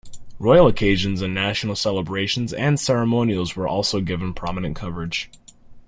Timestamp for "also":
3.67-4.01